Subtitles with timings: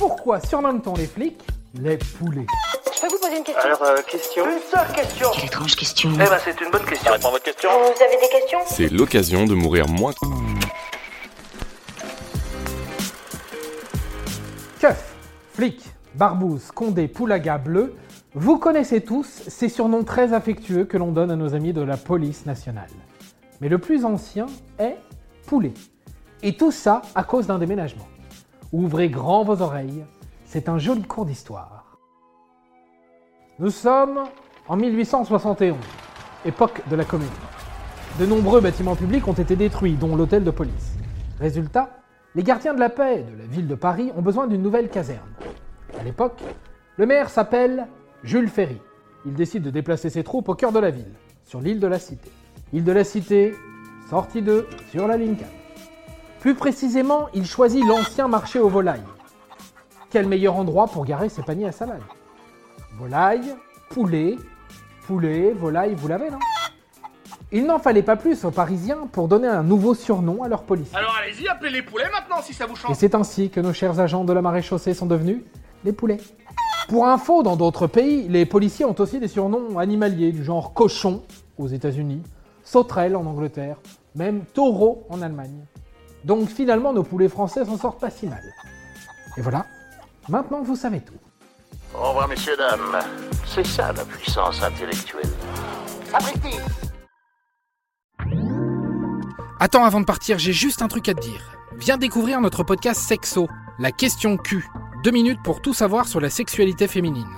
[0.00, 1.42] Pourquoi surnomme-t-on les flics
[1.78, 2.46] les poulets?
[2.86, 3.62] Je peux vous poser une question?
[3.62, 4.44] Alors, euh, question?
[4.46, 6.10] Une seule question Quelle étrange question.
[6.14, 7.12] Eh ben, c'est une bonne question.
[7.12, 8.58] Répond à votre question Vous avez des questions?
[8.66, 10.14] C'est l'occasion de mourir moins.
[14.80, 15.14] Keuf,
[15.52, 17.94] flic, barbouze, condé, poulaga, bleu,
[18.32, 21.98] vous connaissez tous ces surnoms très affectueux que l'on donne à nos amis de la
[21.98, 22.88] police nationale.
[23.60, 24.46] Mais le plus ancien
[24.78, 24.96] est
[25.46, 25.74] poulet.
[26.42, 28.08] Et tout ça à cause d'un déménagement.
[28.72, 30.04] Ouvrez grand vos oreilles,
[30.44, 31.98] c'est un joli cours d'histoire.
[33.58, 34.20] Nous sommes
[34.68, 35.76] en 1871,
[36.44, 37.26] époque de la Commune.
[38.20, 40.94] De nombreux bâtiments publics ont été détruits, dont l'hôtel de police.
[41.40, 41.90] Résultat,
[42.36, 45.34] les gardiens de la paix de la ville de Paris ont besoin d'une nouvelle caserne.
[45.98, 46.40] À l'époque,
[46.96, 47.88] le maire s'appelle
[48.22, 48.80] Jules Ferry.
[49.26, 51.98] Il décide de déplacer ses troupes au cœur de la ville, sur l'île de la
[51.98, 52.30] Cité.
[52.72, 53.52] Île de la Cité,
[54.08, 55.59] sortie 2, sur la ligne 4.
[56.40, 59.04] Plus précisément, il choisit l'ancien marché aux volailles.
[60.10, 62.02] Quel meilleur endroit pour garer ses paniers à salade?
[62.98, 63.54] Volaille,
[63.90, 64.36] poulet,
[65.06, 66.38] poulet, volaille, vous l'avez, non?
[67.52, 70.94] Il n'en fallait pas plus aux Parisiens pour donner un nouveau surnom à leur police.
[70.94, 72.94] Alors allez-y, appelez les poulets maintenant si ça vous Et chante.
[72.94, 75.42] c'est ainsi que nos chers agents de la maréchaussée sont devenus
[75.84, 76.20] les poulets.
[76.88, 81.22] Pour info, dans d'autres pays, les policiers ont aussi des surnoms animaliers du genre cochon
[81.58, 82.22] aux États-Unis,
[82.62, 83.76] sauterelle en Angleterre,
[84.14, 85.66] même taureau en Allemagne.
[86.24, 88.42] Donc finalement, nos poulets français s'en sortent pas si mal.
[89.36, 89.66] Et voilà,
[90.28, 91.14] maintenant vous savez tout.
[91.94, 92.98] Au revoir, messieurs, dames.
[93.46, 95.28] C'est ça la puissance intellectuelle.
[96.10, 96.56] Sapristi
[99.58, 101.58] Attends, avant de partir, j'ai juste un truc à te dire.
[101.76, 103.48] Viens découvrir notre podcast Sexo,
[103.78, 104.66] la question Q.
[105.04, 107.28] Deux minutes pour tout savoir sur la sexualité féminine.